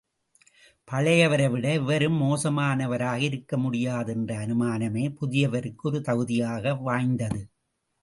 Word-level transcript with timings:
பழையவரைவிட 0.87 1.65
எவரும், 1.73 2.21
மோசமானவராக 2.21 3.21
இருக்க 3.21 3.57
முடியாது 3.57 4.13
என்ற 4.13 4.35
அனுமானமே, 4.37 5.15
புதியவருக்கு, 5.21 5.83
ஒரு 5.83 6.01
தகுதியாக 6.01 6.75
வாய்ந்தது. 6.75 7.41